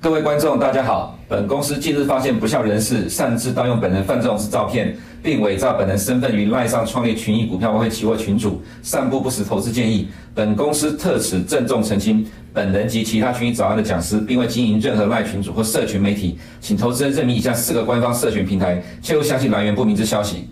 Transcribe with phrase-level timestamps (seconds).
[0.00, 1.18] 各位观众，大家好。
[1.28, 4.96] 本公司近日发现不肖人士擅自盗用本人范仲式照片，
[5.26, 10.06] 并伪造本人身份于赖上创立群益股票外汇期货群组，散布不实投资建议。
[10.32, 20.48] 本公司特此郑重澄清，本人及其他群益早安的讲师，并未经营任何赖群组或社群媒体，请投资人认明以下四个官方社群平台，切勿相信来源不明之消息。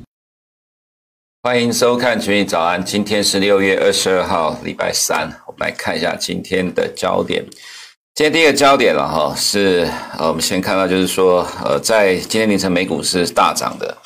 [1.45, 5.31] 欢迎收看群益早安，今天是六月二十二号，礼拜三。
[5.47, 7.45] 我们来看一下今天的焦点。
[8.17, 13.97] 今天第一个焦点了哈，是呃，我们先看到就是说，呃，在今天凌晨美股是大涨的。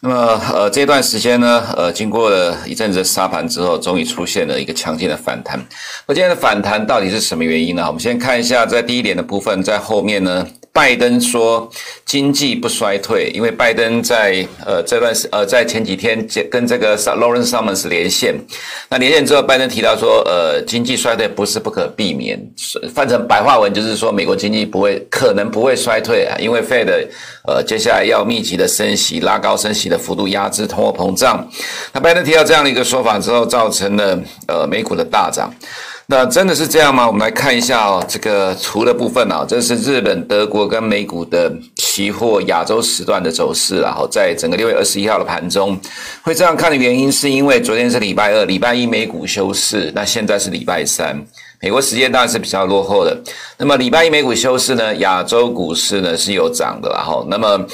[0.00, 5.58] 那么呃，这段时间呢，呃，经过了一阵子的杀盘之后，终于出现了一个强劲的反弹。
[6.06, 7.84] 那今天的反弹到底是什么原因呢？
[7.86, 10.46] 我们先看一下在第一点的部分，在后面呢。
[10.78, 11.68] 拜登说
[12.04, 18.32] 经济不衰退，因为拜登在呃这段时呃在前几天跟这个 Lawrence Summers 连线，
[18.88, 22.40] 那连线之后，拜登提到说，呃经济衰退不是不可避免，
[22.94, 27.08] 翻成白话文就是说美国经济不会可能不会衰退啊，因为 Fed
[27.48, 31.44] 呃接下来要密集的升息，拉高升息的幅度，压制通货膨胀。
[31.92, 35.52] 那拜登提到这样的一个说法之后，造成了呃美股的大涨。
[36.10, 37.06] 那真的是这样吗？
[37.06, 45.78] 我们来看一下哦，这个除的部分啊，这是日本、德国跟美股的期货亚洲时段的走势，然后在整个六月二十一号的盘中，
[46.22, 51.22] 会这样看的原因，是因为昨天是礼拜二，礼拜一美股休市，那现在是礼拜三，
[51.60, 53.14] 美国时间当然是比较落后的。
[53.58, 57.66] 那么礼拜一美股休市呢，亚洲股市呢是有涨的，然后那么。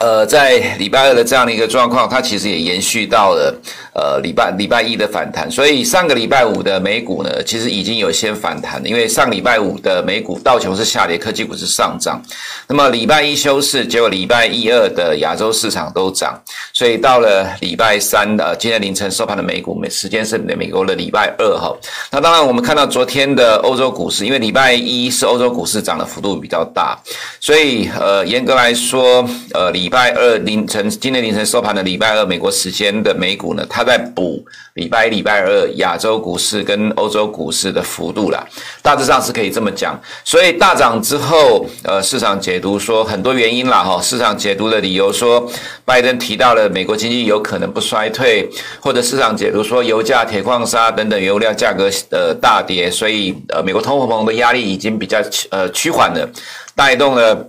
[0.00, 3.54] 呃，在礼拜二的这样的一个状况，它其实也延续到了
[3.94, 12.20] 呃礼拜礼拜一的反弹，所以上个礼拜五的美股呢，其实已经有先反弹了，因为上礼拜五的美股道琼是下跌，科技股是上涨，
[12.66, 16.38] 那么礼拜一休市，结果礼拜一二的亚洲市场都涨，
[16.72, 21.72] 所以到了礼拜三的今天凌晨收盘的美股，美时间是美国的礼拜二哈，
[22.10, 26.98] 那当然我们看到昨天的欧洲股市，因为礼拜一是欧洲股市涨的幅度比较大，
[27.40, 38.46] 所以呃严格来说呃礼拜二凌晨，今天凌晨收盘的礼拜二美国时间的美股呢，它在补礼拜一、礼拜二亚洲股市跟欧洲股市的幅度啦，
[38.82, 40.00] 大致上是可以这么讲。
[40.24, 45.50] 所以大涨之后，呃，市场解读说很多原因啦，哈，市场解读的理由说，
[45.84, 48.48] 拜登提到了美国经济有可能不衰退，
[48.80, 55.18] 或者市场解读说油价、铁矿砂等等油料价格呃大跌，所以呃美国通货膨胀的压力已经比较
[55.50, 56.28] 呃趋缓了，
[56.74, 57.48] 带动了。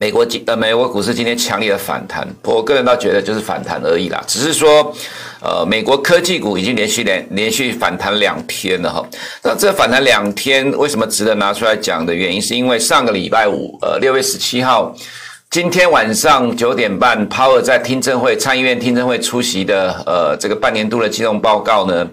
[0.00, 4.94] 美国今呃，美国股市今天强烈的反弹，我个人倒觉得就是反弹而已啦，只是说，
[5.40, 9.04] 呃，美国科技股已经连续连连续反弹两天了哈。
[9.42, 14.94] 那这反弹两天为什么值得拿出来讲的原因，是因为上个礼拜五，呃，六月十七号，
[15.50, 22.08] 今天晚上九点半，Powell 在听证会参议院听证会出席的呃这个半年度的金融报告呢。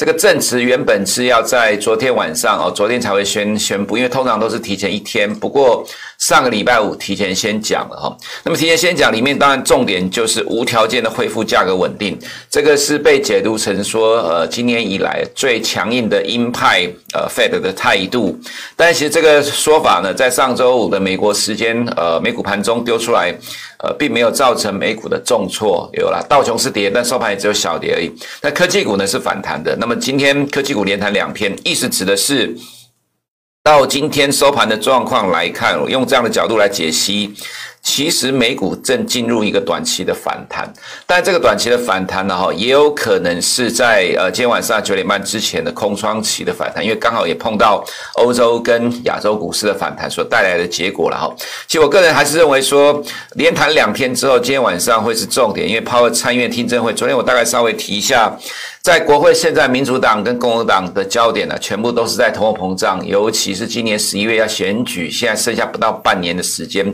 [0.00, 5.30] 这个证词原本是要在昨天晚上哦，昨天才会宣宣布，因为通常都是提前一天。
[5.34, 8.16] 不过上个礼拜五提前先讲了哈。
[8.42, 12.18] 那么提前先讲里面，当然重点就是无条件的恢复价格稳定，
[12.48, 18.40] 这个是被解读成说，呃，今年以来最强硬的鹰派呃 Fed 的态度。
[18.74, 23.34] 但其实这个说法呢，在上周五的美国时间呃美股盘中丢出来。
[23.82, 28.12] 呃，并没有造成美股的重挫，有啦，道琼斯跌，但收盘也只有小跌而已。
[28.42, 29.74] 那科技股呢是反弹的。
[29.74, 32.54] 那么今天科技股连弹两天，意思指的是，
[33.62, 37.34] 到今天收盘的状况来看，用这样的角度来解析。
[37.82, 40.70] 其实美股正进入一个短期的反弹，
[41.06, 47.82] 但这个短期的反弹呢，哈，也有可能是在呃今天晚上九点半之前的空窗期的反弹，因为刚好也碰到
[48.16, 51.34] 欧洲跟亚洲股市的反弹所带来的结果了哈。
[51.66, 53.02] 其实我个人还是认为说，
[53.36, 58.38] 连弹两天之后，今天晚上会是重点，因为怕会参议院听证会，昨天我大概稍微提一下。
[58.82, 66.84] 在国会，现在民主党跟共和党的焦点呢，全部都是在通货膨胀，尤其是今年十一月要选举，现在剩下不到半年的时间。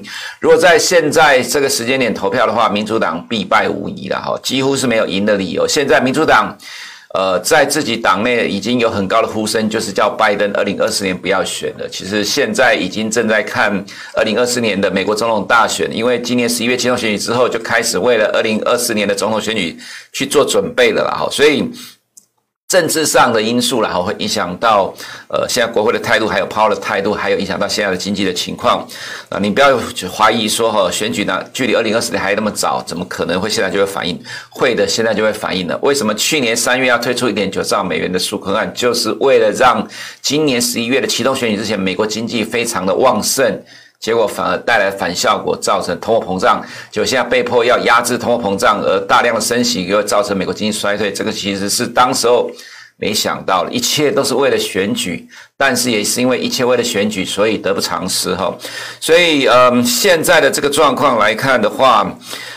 [0.40, 5.66] 如果在现在这个时间点投票的话，民主党必败无疑了哈，几乎是没有赢的理由。
[5.69, 6.56] 现在民主党。
[7.16, 11.88] 呃，在自己党内已经有很高的呼声，就是叫拜登二零二四年不要选了。
[11.88, 13.82] 其实现在已经正在看
[14.14, 19.74] 二零二四年的美国总统大选，因为今年十一月期中选举之后，就开始为了二零二四年的总统选举
[20.12, 21.16] 去做准备了啦。
[21.16, 21.64] 哈，所以。
[22.68, 24.92] 政治上的因素，然后会影响到
[25.28, 28.84] 呃，现在国会的态度，还有 Powell 的态度，还有影响到现在的经济的情况
[29.28, 29.38] 啊。
[29.40, 34.20] 你不要去怀疑说哈，选举呢距离二零二四年还那么早，怎么可能会现在就会反应？
[34.50, 35.78] 会的，现在就会反应了。
[35.80, 39.86] 为什么去年三月要推出一点九兆美元的纾困案，就是为了让
[40.20, 43.62] 今年十一月的期中选举之前，美国经济非常的旺盛。
[44.06, 46.64] 结果反而带来反效果，造成通货膨胀。
[46.93, 51.12] 就现在被迫要压制通货膨胀，而大量的升息又造成美国经济衰退。
[51.12, 52.49] 这个其实是当时候
[52.99, 55.26] 没想到的，一切都是为了选举，
[55.56, 58.56] 但是也是因为一切为了选举，所以得不偿失哈。
[59.00, 62.09] 所以，嗯，现在的这个状况来看的话。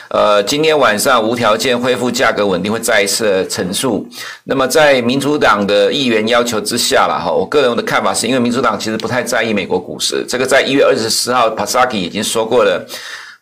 [0.09, 4.07] 呃，今天晚上无条件恢复价格稳定会再一次陈述。
[4.43, 12.83] 那么，在民主党的议员要求之下了哈，我个人的看法是因为民主党其实不太在意美国股市，这个在一月二十四号 Psaki 已经说过了。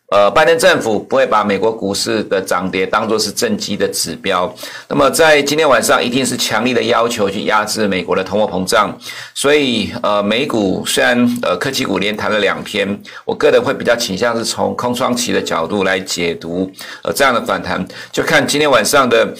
[0.09, 4.53] 呃，拜登政府不会把美国股市的涨跌当做是政绩的指标。
[4.87, 8.97] 那么，在今天晚上一定是强力的要求去压制美国的通货膨胀。
[9.33, 12.87] 所以，呃，美股虽然呃科技股连弹了两天，
[13.25, 16.71] 我个人会比较倾向是从空窗期的角度来解读
[17.03, 19.33] 呃这样的反弹，就看今天晚上的。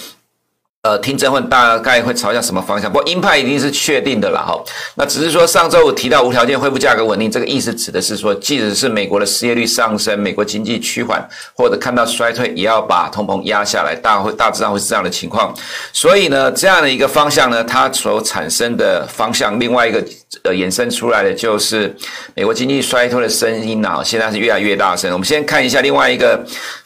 [0.82, 2.90] 呃，听证会大概会朝向什么方向？
[2.90, 4.56] 不过鹰派一定是确定的了哈。
[4.94, 15.52] 那只是说上周五提到无条件恢复价格稳定，这个意思指的是说，即使是美国的失业率上升，美国经济趋缓或者看到衰退，也要把通膨压下来，大会大致上会是这样的情况。
[15.92, 19.98] 所以呢，这样的一个方向呢，它所产生的方向，另外一个
[20.44, 21.94] 呃衍生出来的就是
[22.34, 25.12] 美国经济衰退的声音啊，现在是越来越大声。
[25.12, 26.40] 我们先看一下另外一个。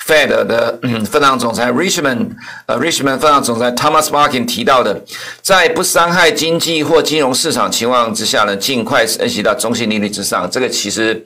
[0.06, 0.78] Fed 的
[1.08, 2.30] 分行总裁 Richmond，
[2.66, 5.00] 呃，Richmond 分行总裁 Thomas Barking 提到的，
[5.40, 10.50] 在不伤害经济或金融市场情况之下呢，尽快升息到中性利率之上。
[10.50, 11.24] 这个其实，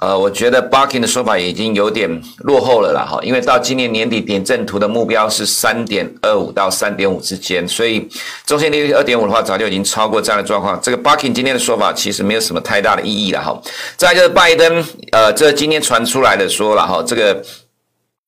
[0.00, 8.08] 呃，我觉得 Barking 的说法已经有点落后了啦，哈，因为到今年年底点阵图的目标是三点二五到三点五之间，所以
[8.44, 10.78] 中性利率二点五的话，早就已经超过这样的状况。
[10.82, 13.56] 这个 Barking 今天的说法其实没有什么太大的意义了，哈。
[13.96, 17.40] 再就是拜登，呃，这今天传出来的说了，哈，这个。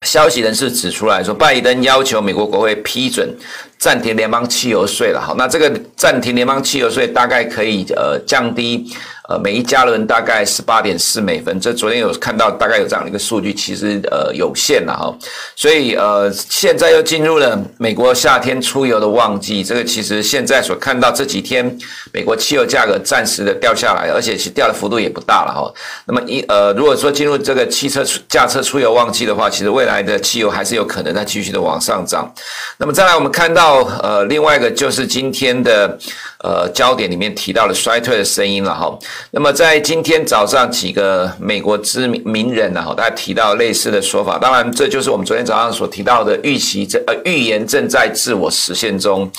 [0.06, 3.37] 消息人士指出来说，拜登要求美国国会批准
[3.79, 5.21] 暂停联邦汽油税了。
[5.21, 8.93] 好，那这个暂停联邦汽油税大概可以呃降低。
[9.29, 15.15] 呃，每一加仑大概十八点四美分，这昨天有看到大概有这样的一个数据，其实呃有限了哈，
[15.55, 21.79] 所以呃现在又进入了美国夏天出游的旺季，这个其实现在所看到这几天
[22.11, 25.71] 美国汽油价格暂时的掉下来，而且其实掉的幅度也不大了哈。
[26.07, 32.33] 那么一呃如果说进入这个汽车驾车出游旺季的话，其实未来的汽油还是有可能再继续的往上涨。
[32.79, 33.68] 那么再来我们看到
[34.03, 35.99] 呃另外一个就是今天的
[36.43, 38.99] 呃焦点里面提到了衰退的声音了哈。
[39.31, 44.38] 那么在今天早上，几个美国知名名人呢，哈，大家提到类似的说法。
[44.38, 49.31] 当然，这就是我们昨天早上所提到的预期，这呃预言正在自我实现中。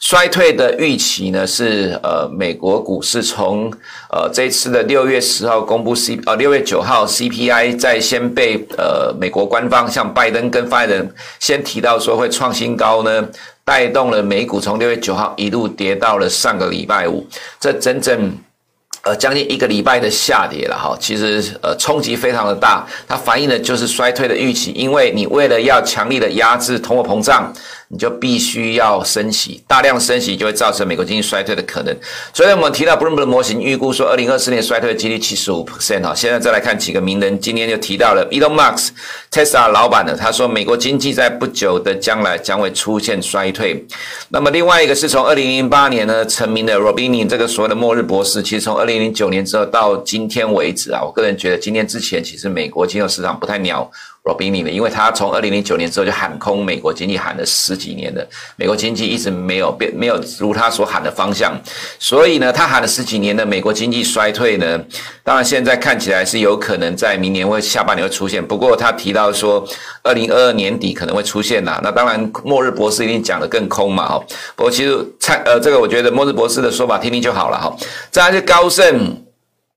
[0.00, 3.68] 衰退的预期呢，是呃美国股市从
[4.12, 13.28] 呃这次的六月十号公布 C 呃六月九号 CPI 在先被呃美国官方像拜登跟发言人先提到说会创新高呢，
[13.68, 17.26] 带动了美股从六月九号一路跌到了上个礼拜五，
[17.60, 18.32] 这整整。
[19.02, 27.52] 呃，将近一个礼拜的下跌了哈，其实呃冲击非常的大，它反映的就是衰退的预期，因为你为了要强力的压制通货膨胀。
[27.90, 31.96] 你就必须要升息，大量升息就会造成美国经济衰退的可能。
[32.34, 36.14] 所以我们提到 Bloomberg 模型预估说，二零二四年衰退的几率七十五 percent 哈。
[36.14, 43.86] 现在再来看几个名人，今天就提到了 Elon Musk，Tesla 老板的，他说美国经济在不久的将来将会出现衰退。
[44.28, 53.90] 那么另外一个是从二零零八年呢成名的 Robini 这个所谓的末日博士，其实从二零零九年之后到今天为止啊，我个人觉得今天之前其实美国金融市场不太鸟。
[54.28, 58.22] 罗宾尼的，因为他从二零零九年之后就喊空美国经济，喊了十几年了，
[58.56, 61.58] 美国经济一直没有变，没有如他所喊的方向，
[61.98, 64.78] 所以呢，他喊了十几年的美国经济衰退呢，
[65.24, 68.46] 当然现在看起来是有可能在明年或下半年会出现。
[68.46, 69.66] 不过他提到说，
[70.02, 74.22] 二零二二年底可能会出现呐，那当然末日博士一定讲得更空嘛哈。
[74.54, 77.74] 不过其实蔡呃这个我觉得末日博士的说法听听就好了哈。
[78.10, 79.27] 再来是高盛。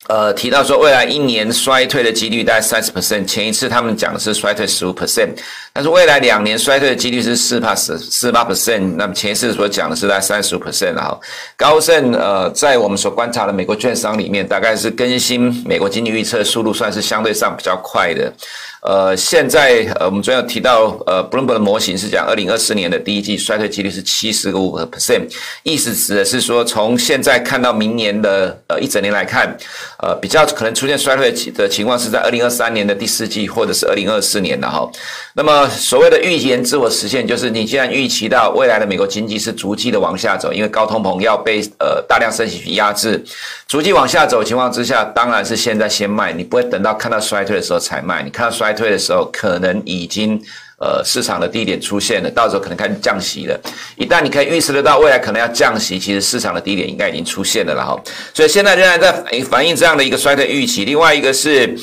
[0.08, 5.30] 呃，提到说未来一年衰退的几率大概三十 percent，前一次他们讲的是衰退十五 percent，
[5.74, 11.20] 但是未来两年衰退的几率是四八十四八 percent，那么前一次所讲的是在三十五 percent，然后
[11.56, 18.34] 高盛呃，在我们所观察的美国券商里面，大概是更新美国经济预测速度算是相对上比较快的。
[18.84, 29.56] 呃，现在呃，我们昨天有提到，呃，Bloomberg 的模型是讲二零二四年的第一季衰退几率是七十个五 percent，意思指的是说，从现在看到明年的呃一整年来看，
[30.00, 34.90] 呃，比较可能出现衰退的情况是在二零二三年的第四季或者是二零二四年的哈。
[35.36, 43.24] 那么所谓的预言自我实现，就是你既然预期到未来的美国经济是逐季的往下走，因为高通膨要被呃大量升息去压制，
[43.68, 48.72] 逐季往下走情况之下，当然是现在先卖，你不会等到看到衰退的时候才卖，你看到衰。
[48.72, 50.42] 衰退的时候，可能已经
[50.80, 53.60] 呃市场的低点出现了，到时候可能开始降息了。
[53.98, 58.02] 一旦你可以预测得到未来可能要降息，其实市场的低点应该已经出现了了哈。
[58.34, 59.12] 所以现在仍然在
[59.50, 60.86] 反映这样的一个衰退预期。
[60.86, 61.78] 另外一个是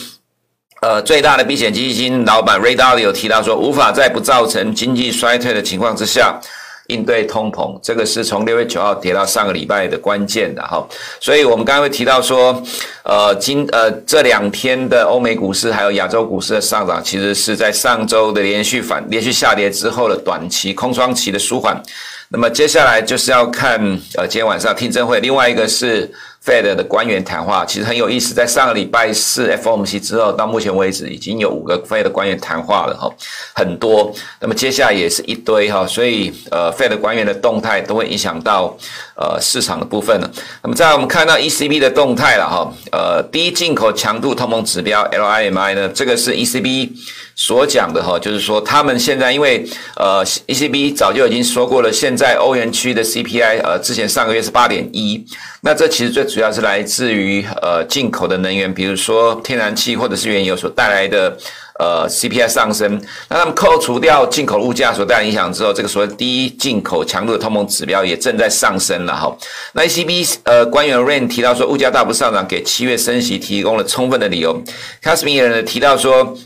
[0.81, 6.39] 呃，最大的避险基金老板 Ray Dalio 有提到说，无法在不造成经济衰退的情况之下
[6.87, 10.87] 应对通膨，这个是从六月九号跌到上个礼拜的关键的哈。
[11.19, 12.63] 所以我们刚刚会提到说，
[13.03, 21.83] 呃，今呃这两天的欧美股市还有亚洲股市的上涨，其实是在上周的连续反连续下跌之后的短期空窗期的舒缓。
[22.29, 23.81] 那么接下来就是要看
[24.15, 26.09] 呃今天晚上听证会，另外一个是。
[26.49, 33.11] Fed 的官员谈话其实很有意思，在上个礼拜四 FOMC 之后，到目前为止已经有五个 Fed 的官员谈话了哈，
[33.55, 34.11] 很多。
[34.40, 38.75] 那么接下来也是一堆哈，所以呃 Fed 官员的动态都会影响到
[39.14, 40.31] 呃市场的部分了。
[40.62, 46.88] 那么再来我们看到 ECB 的动态了哈，呃第一进口强度通膨指标 LIMI 呢，这个是 ECB
[47.37, 55.26] 所讲的哈，就是说他们现在因为呃 ECB 早就已经说过了，现在欧元区的 CPI 呃之前上个月是八点一。
[55.61, 61.37] 那这其实最主要是来自于呃进口的能源，比如说天然气或者是原油所带来的
[61.81, 63.00] 呃 CPI 上升。
[63.29, 69.37] 那他们扣除掉进口物价所带来影响之后，这个所谓低进口强度的通膨指标也正在上升了哈。
[69.73, 74.62] 那 ECB 呃官员 Rehn 提到说，物价大幅上涨给七月升息提供了充分的理由。
[75.03, 76.37] Casimir 呢提到说。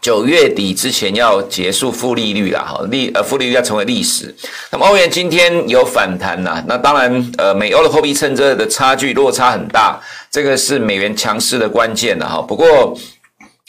[0.00, 4.34] 九月底之前要结束负利率啦哈，利呃负利率要成为历史。
[4.70, 10.00] 那么欧元今天有反弹呐，那当然呃美欧的货币趁热的差距落差很大，
[10.30, 12.40] 这个是美元强势的关键了哈。
[12.40, 12.96] 不过。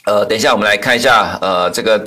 [0.04, 2.02] 呃，等一下，我们来看一下，呃，这个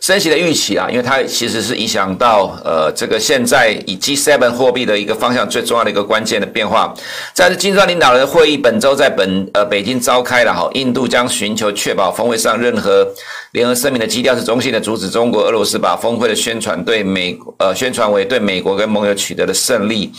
[0.00, 6.92] 升息的预期啊，因为它其实是影响到呃，这个现在以 G7 货币的一个方向最重要的一个关键的变化。
[7.32, 13.08] 在这金砖领导人会议本周在本呃北京召开了哈，印度将寻求确保峰会上任何
[13.52, 20.12] 联合声明的基调是中性的，阻止中国、俄罗斯把峰会的宣传对美呃宣传为对美国跟盟友取得的胜利。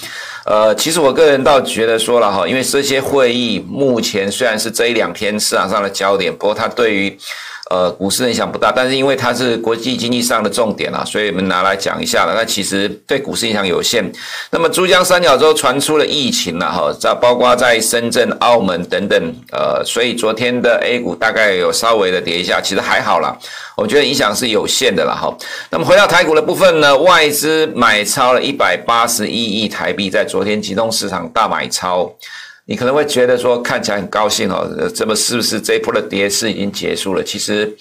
[0.48, 7.18] 呃，其实我个人倒觉得说了哈，因为这些会议目前虽然是这一两天市场上的焦点，不过它对于
[7.70, 8.72] 呃股市影响不大。
[8.76, 12.34] 但是因为它是国际经济上的重点啊，所以我们拿来讲一下了。
[12.36, 14.12] 那其实对股市影响有限。
[14.52, 23.38] 那么珠江三角洲传出了疫情了哈，在包括在深圳、澳门等等，呃，所以昨天的 A 股大概有稍微的跌一下，其实还好啦。
[23.76, 25.36] 我觉得影响是有限的了哈。
[25.70, 32.12] 那么回到台股的部分呢，外资买超了一百八十一亿台币，在昨天集中市场大买超。
[32.68, 37.24] 你可能会觉得说看起来很高兴哦，这么是不是这一波的跌势已经结束了？
[37.24, 37.76] 其实，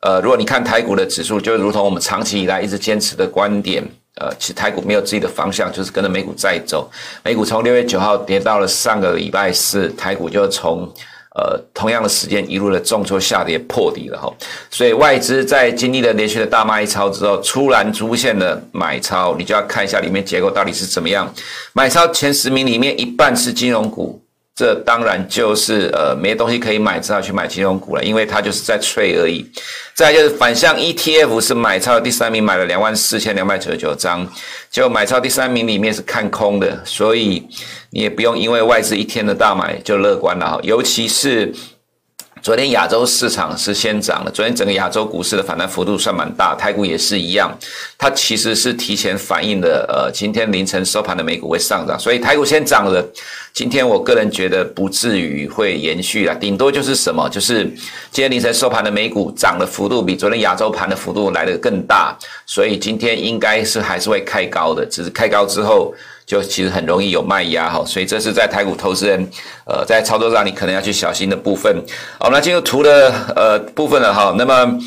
[0.00, 3.82] 呃，如果你看台股的指数，就如同我们长期以来一直坚持的观点，
[4.20, 6.90] 呃，其实台股没有自己的方向，就是跟着美股在走。
[7.22, 10.92] 美股从六月九号跌到了上个礼拜四，台股就从。
[11.36, 14.32] 呃，同样的时间一路的重挫下跌破底了哈，
[14.70, 21.28] 所以外资在经历了连续的大卖超之后，突然出现了买超，你就要看一下里面结构到底是怎么样。
[21.72, 24.23] 买超前十名里面一半是金融股。
[24.54, 29.44] 这当然就是呃没东西可以买，只好去买金融股了，因为它就是在吹而已。
[29.94, 34.26] 再来就是反向 ETF 是买超的第三名，买了两万四千两百九十九张，
[34.70, 37.46] 就买超第三名里面是看空的，所以
[37.90, 41.52] 你也不用因为外资一天的大买就乐观了哈，尤其是。
[42.44, 47.50] 昨天亚洲市场是先涨的，昨天整个亚洲股市的反弹幅度算蛮大，台股也是一样，
[47.96, 53.02] 它其实是提前反映的，呃，今天凌晨收盘的美股会上涨，所以台股先涨了。
[53.54, 57.64] 今天我个人觉得不至于会延续了，顶多就是什么，就是
[58.10, 65.94] 今天凌晨收盘的美股涨的幅度比昨天亚洲盘的幅度来得更大，所以今天应该是还是会开高的，只是开高之后。
[66.26, 69.28] 就其实很容易有卖压哈，所以这是在台股投资人，
[69.66, 71.82] 呃，在操作上你可能要去小心的部分。
[72.18, 74.34] 好，那进入图的呃部分了哈。
[74.36, 74.78] 那么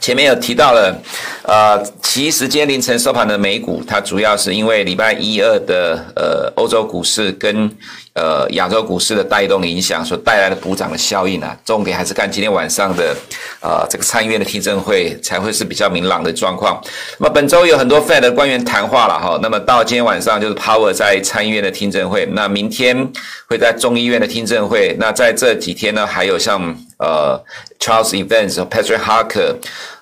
[0.00, 0.96] 前面有提到了，
[1.42, 7.70] 呃，其实今天凌晨收盘的美股，它主要是因为礼拜一二的呃欧洲股市跟。
[8.18, 13.16] 呃，亚洲股市的带动影响所带来的补涨的效应啊，重点还是看今天晚上的
[13.60, 16.82] 呃这个参议院的听证会才会是比较明朗的状况。
[17.18, 23.12] 那么本周有很多 Fed 的官员谈话了哈，那么到今天晚上就是 Powell 在参议院的听证会，那明天
[23.48, 26.60] 会在众议院的听证会，那在这几天呢，还有像
[26.98, 27.40] 呃
[27.78, 29.54] Charles Evans、Patrick Harker。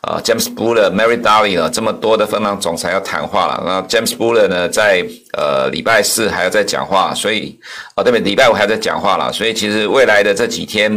[0.06, 3.60] 啊，James Buller、Mary Daly 呢，这么多的分行总裁要谈话了。
[3.66, 7.58] 那 James Buller 呢，在呃礼拜四还要再讲话，所以
[7.96, 8.20] 啊，对不对？
[8.20, 9.32] 礼拜五还要再讲话了。
[9.32, 10.88] 所以其实未来的这几天，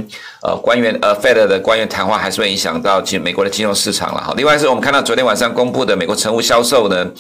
[0.44, 4.22] 呃，官员呃 Fed 的官员谈话还是会影响到金美国的金融市场了。
[4.22, 7.12] 好，另外是我们看到昨天晚上公布的美国成屋销售呢。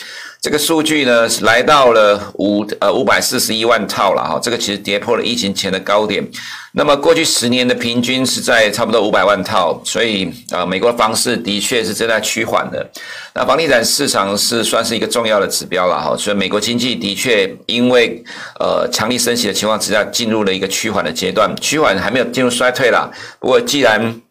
[0.41, 6.25] 这个数据呢，是来到了五呃五百四十一万套了哈，这个其实跌破了疫情前的高点。
[6.72, 12.89] 那么过去十年的平均是在差不多五百万套，所以啊，美国房市的确是正在趋缓的。
[13.36, 18.24] 那房地产市场是算是一个重要的指标了哈，所以美国经济的确因为
[18.62, 23.12] 呃强力升息的情况之下，进入了一个趋缓的阶段，趋缓还没有进入衰退啦。
[23.39, 24.22] 不过既然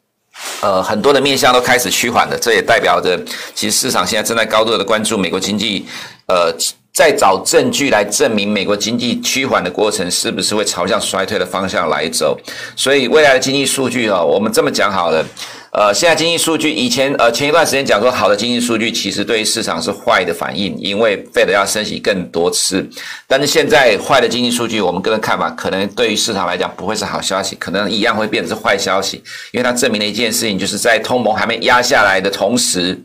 [0.60, 3.18] 呃，很多的面向都开始趋缓的，这也代表着
[3.54, 5.86] 其实市场现在正在高度的关注美国经济，
[6.26, 6.52] 呃，
[6.92, 12.38] 在找证据来证明美国经济趋缓的过程是不是会朝向衰退的方向来走。
[12.74, 15.24] 所以未来的经济数据啊，我们这么讲好了。
[15.70, 22.88] 呃，现在经济数据，以前呃前一段时间讲说好的经济数据，其实对于市场是坏的反应，因为 Fed 要升息更多次。
[23.26, 29.22] 但是现在坏的经济数据，我们个人看法，可能对于市场来讲不会是好消息，可能一样会变成是坏消息，
[29.52, 32.98] 因为它证明了一件事情，就是在通膨还没压下来的同时。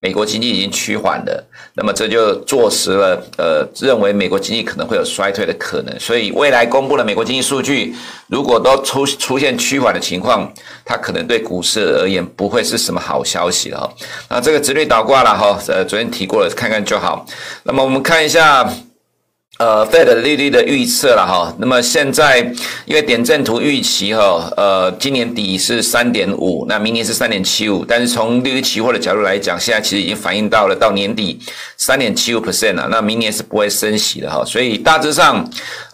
[0.00, 5.98] 美国经济已经趋缓了，那么这就坐实了，呃，认为美国经济可能会有衰退的可能。
[5.98, 7.92] 所以未来公布的美国经济数据，
[8.28, 10.52] 如果都出出现趋缓的情况，
[10.84, 13.92] 它可能对股市而言不会是什么好消息了哈。
[14.30, 17.26] 那这个直率倒挂了哈，呃，昨天提过了，看看就好。
[17.64, 18.72] 那么我们看一下。
[19.58, 22.38] 呃，Fed 利率的预测了哈，那么现在
[22.86, 31.40] 因为点阵图预期哈，呃，今年底是三点五，那明年是三点七五，但是从利率期货的角度来讲，现在其实已经反映到了到年底
[31.88, 35.42] 三点七五 percent 啊，那明年是不会升息的哈，所以大致上，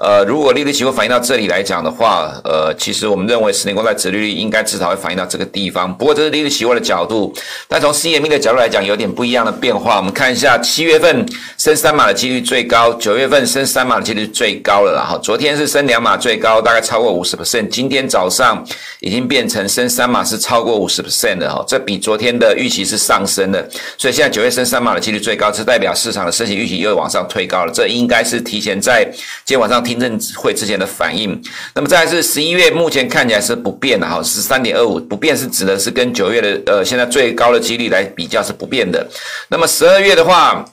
[0.01, 7.33] 呃，如果利率期货反映到这里来讲的话，呃，其实我们认为十年公债殖利率应该至少会反映到这个地方，不过这是利率期货的角度，
[7.69, 11.25] 但从 CME 的角度来讲，有点不一样的变化，我们看一下七月份
[11.59, 13.45] 升三码的几率最高，九月份。
[13.45, 17.37] 升三码的几率最高了啦，哈，昨天是升两码最高，大概超过五十。
[17.37, 18.65] percent，今天早上
[19.01, 29.05] 已经变成升三码是超过五十 percent 的哈，这比昨天的预期是上升的，所以现在九月升三码的几率最高，这代表市场的升息预期又往上推高了，这应该是提前在
[29.45, 31.43] 今天晚上听证会之前的反应。
[31.75, 39.05] 那么再来是十一月，目前看起来是不变的哈，十三点二五不变是指的是跟九月的呃现在最高的几率来比较是不变的。
[39.49, 40.65] 那么十二月的话。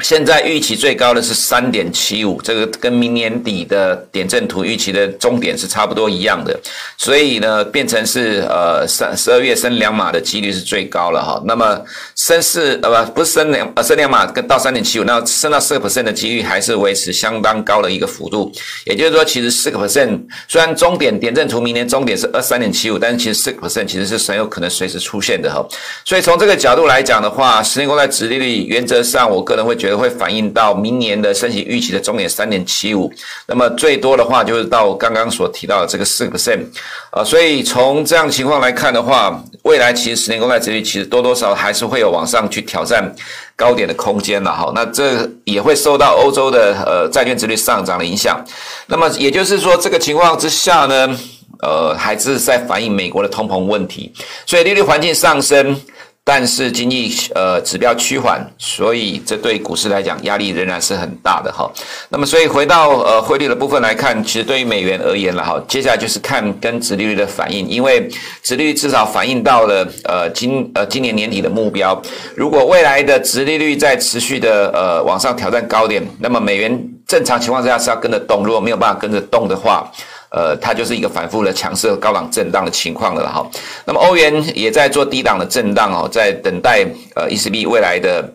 [0.00, 6.58] 现在预期最高的是三点七五，这个跟明年底的点阵图预期的终点是差不多一样的，
[6.98, 11.40] 所以呢，变成是呃三十二月升两码的几率是最高了哈。
[11.46, 11.80] 那么
[12.16, 18.52] 升四呃不不是升两呃升两码跟到三点七五，那升到四个 percent 的几率还是维持相当高的一个幅度。
[18.84, 25.64] 也就是说，其实四个 percent 虽然终点点阵图明年终点是二三点七五，但是其实四个 percent 其实是很有可能随时出现的哈。
[26.04, 33.12] 所以从这个角度来讲的话，十年国债殖利率原则上我个人会觉得会反映到明年的升息预期的终点三点七五，
[33.46, 36.64] 那么最多的话就是到刚刚所提到的这个四个 percent，
[37.10, 43.14] 啊，所以从这样情况来看的话，未来其实十年公债殖率其实多多少少还是会有往上去挑战
[43.54, 48.42] 高点的空间了哈，那这也会受到欧洲的呃债券殖率上涨的影响，
[48.86, 51.14] 那么也就是说这个情况之下呢，
[51.60, 54.10] 呃，还是在反映美国的通膨问题，
[54.46, 55.78] 所以利率环境上升。
[56.26, 61.70] 但是经济呃指标趋缓，所以这对股市来讲压力仍然是很大的哈。
[62.08, 68.08] 那么所以回到呃汇率的部分来看，其实对于美元而言了哈，接下来就是看跟殖利率的反应，因为
[68.42, 72.00] 殖利率至少反映到了呃今呃今年年底的目标。
[72.34, 79.92] 如果未来的殖利率在持续的呃往上挑战高点，那么美元正常情况之下是要跟着动，如果没有办法跟着动的话。
[80.34, 83.46] 呃，它就是一个反复的强势高档震荡的情况了哈。
[83.84, 88.28] 那么欧元也在做低档的震荡哦，在等待呃 ECB 未来的。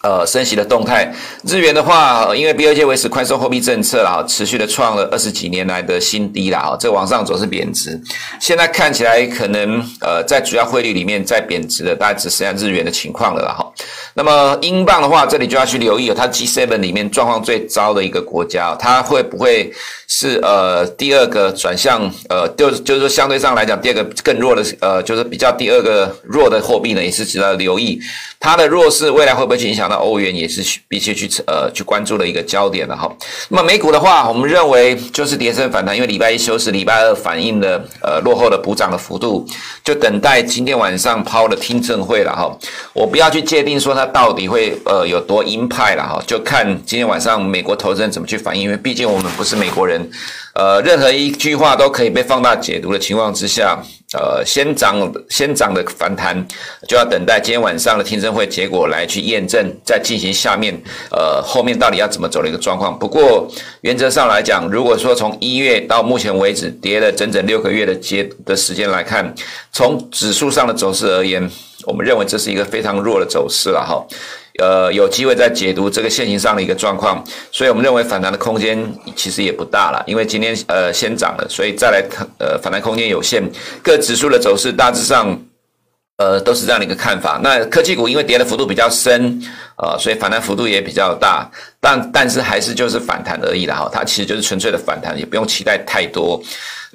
[0.00, 8.00] 呃，升息的动态，日元的话，因为 b 二届维持宽松货币政策啦，持续的创了二十几年来的新低啦，哈，这往上走是贬值，
[8.40, 13.66] 现在看起来可能呃，在主要汇率里面在贬值的，大概只剩下日元的情况了啦，哈。
[14.14, 19.72] 那么英镑的话，这里就要去留意了，它 G7 里面状况最糟的一个国家，它会不会
[20.06, 28.00] 是呃第二个转向呃，就就是说相对上来讲，第二个更弱的呃，就是比较第二个弱的货币呢，也是值得留意。
[28.40, 33.10] 它的弱势未来会不会去影响到欧元，也是必须去呃去关注的一个焦点了哈。
[33.48, 39.46] 那么美股的话，我们认为就是跌升反弹，因为礼拜一休市，礼拜二反映的呃落后的补涨的幅度，
[39.82, 42.56] 就等待今天晚上抛的听证会了哈。
[42.92, 50.10] 我不要去界定说它到底会呃有多鹰派了哈，就看今天晚上美国投资人怎么去反应，因为毕竟我们不是美国人，
[50.54, 53.82] 呃，任何一句话都可以被放大解读的情况之下。
[54.14, 56.34] 呃，先涨先涨的反弹，
[56.88, 60.74] 就要等待今天晚上的听证会结果来去验证，再进行下面
[61.10, 62.98] 呃后面到底要怎么走的一个状况。
[62.98, 63.46] 不过
[63.82, 69.34] 原则上来讲，如果说从一月到目前为止跌了整整六个月的阶的时间来看，
[69.72, 71.46] 从指数上的走势而言，
[71.84, 74.02] 我们认为这是一个非常弱的走势了哈。
[74.58, 78.76] 呃，有机会再解读这个线型上的一个状况，所以我们认为反弹的空间
[79.14, 82.04] 其实也不大了，因为今天呃先涨了，所以再来
[82.38, 83.42] 呃反弹空间有限，
[83.82, 85.40] 各指数的走势大致上
[86.16, 87.40] 呃都是这样的一个看法。
[87.42, 89.40] 那科技股因为跌的幅度比较深，
[89.76, 91.48] 呃，所以反弹幅度也比较大，
[91.80, 96.42] 但但是还是就是反弹而已啦哈，它其实就是纯粹的反弹，也不用期待太多。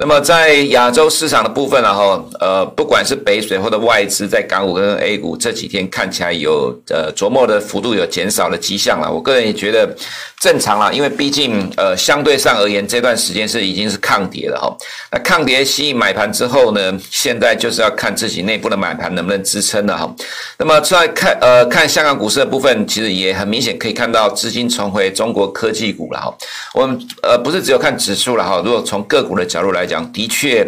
[0.05, 9.09] 那么在亚洲市场的部分呢，哈，呃，不管是北水或者外资在港股跟 A 股这几天看起来有呃琢磨的幅度有减少的迹象了。
[9.09, 9.95] 我个人也觉得
[10.41, 14.75] 正常啦，因为毕竟呃相对上而言，这段时间是已经是抗跌了哈。
[15.09, 20.13] 那抗跌吸引买盘之后呢，现在就是要看自己内部的买盘能不能支撑了哈。
[20.57, 26.35] 那么再看呃看香港股市的部分，其实也很明显可以看到资金重回中国科技股了哈。
[26.73, 29.92] 我们呃不是只有看指数了哈，如果从个股的角度来讲。
[29.93, 30.67] 讲的确，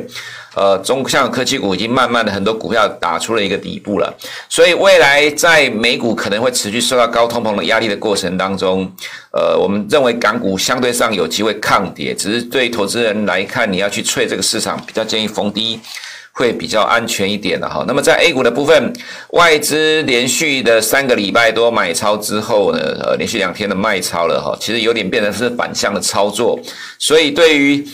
[0.53, 4.13] 呃，中向科技股已经慢慢的很多股票打出了一个底部了，
[4.47, 8.88] 所以未来在美股可能会持续受到高通膨的压力的过程当中，
[9.31, 15.79] 呃，我们认为港股相对上有机会抗跌，只是对投资人来看，你要去吹这个市场，比较建议逢低
[16.31, 17.83] 会比较安全一点的哈。
[17.88, 18.93] 那么在 A 股的部分，
[19.31, 26.59] 外资连续的三个礼拜多买超之后呢，呃，连续两天的卖超了哈，其实有点变成是反向的操作，
[26.99, 27.85] 所以对于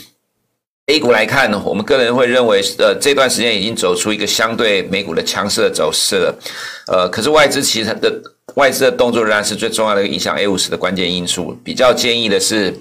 [0.88, 6.40] A 股来看呢，我们个人会认为，呃，这段时间已经走出一个相对美股的强势的走势了，
[6.88, 8.22] 呃，可是外资其实它的。
[8.56, 11.58] 外资的动作仍然是最重要的一个影响 A 五十的关键因素。
[11.64, 12.74] 比较建议的是，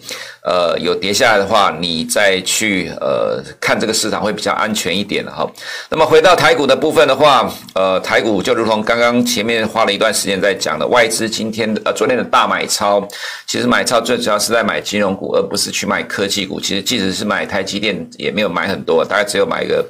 [0.43, 5.49] 呃，有跌下来的话，你再去呃看这个市场会比较安全一点哈。
[5.89, 13.07] 那么回到台股的部分的话，呃，台股就如同刚刚前面花了一段时间在讲的，外资今天的呃昨天的大买超，
[13.47, 16.61] 其实买超最主要是在买金融股，而不是去买科技股。
[16.61, 19.85] 其实即使是买台积电，也没有买很多，大概只有买一个。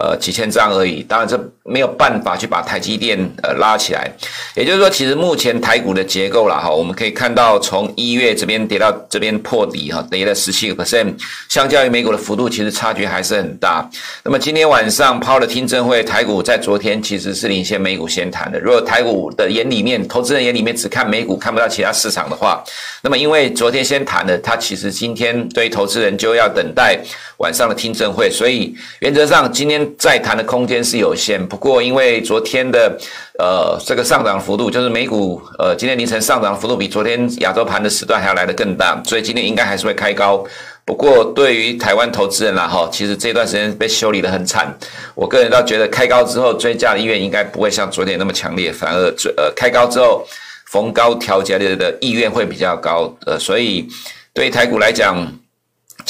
[0.00, 4.10] 呃，几千张而已，当然这没有办法去把台积电呃拉起来。
[4.54, 11.12] 也就是说，其实目前台股的结构啦哈，我们可以看到从一月这边跌到这边破底哈，跌了十七个 percent，
[11.50, 13.86] 相较于美股的幅度，其实差距还是很大。
[14.24, 18.58] 那么今天晚上抛了听证会，台股在昨天其实是领先美股先谈的。
[18.58, 22.64] 如果台股的眼里面，投资人眼里面只看美股，看不到其他市场的话，
[23.02, 26.98] 那么因为昨天先谈的，它其实今天对于投资人就要等待
[27.36, 29.89] 晚上的听证会，所以原则上今天。
[29.98, 32.98] 再谈的空间是有限，不过因为昨天的
[33.38, 40.44] 呃这个上涨幅度，就是美股呃今天凌晨上涨幅度比昨天亚洲盘的时段还要来得更大，所以今天应该还是会开高。
[40.84, 44.76] 不过对于台湾投资人啦哈，其实这段时间被修理得很惨，
[45.14, 50.26] 我个人倒觉得开高之后追加的意愿应该不会像昨天那么强烈，反而呃开高之后
[50.66, 53.86] 逢高调节的意愿会比较高，呃，所以
[54.34, 55.30] 对于台股来讲。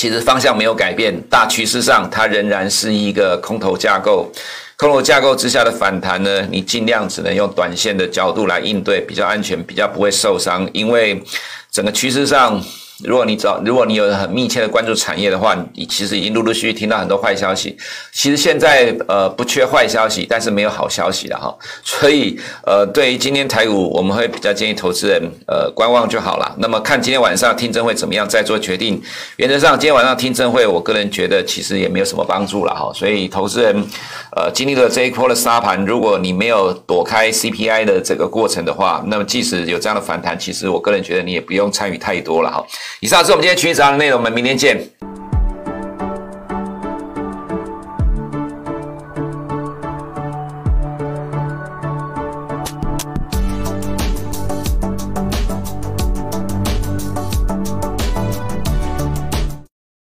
[0.00, 4.32] 其实方向没有改变，大趋势上它仍然是一个空头架构。
[4.78, 11.22] 空头架构之下的反弹呢，你尽量只能用短线的角度来应对，比较安全，比较不会受伤，因为
[11.70, 12.58] 整个趋势上。
[13.04, 17.76] 如果你找，如果你有很密切的关注产业的话，你其实已经陆陆续续听到很多坏消息。
[18.12, 21.56] 其实现在呃不缺坏消息，但是没有好消息了哈。
[21.82, 26.54] 所以呃对于今天台股，我们会比较建议投资人呃观望就好了。
[26.58, 29.00] 那么看今天晚上听证会怎么样再做决定。
[29.36, 32.92] 原则上今天晚上听证会，我个人觉得其实也没有什么帮助了哈。
[32.94, 33.74] 所以投资人
[34.36, 42.64] 呃经历了这一波的杀盘，如果你没有躲开 CPI 的这个过程的话，那么即使有这样的反弹，其实我个人觉得你也不用参与太多了哈。
[42.98, 44.76] 以上是我们今天群益早上的内容，我们明天见。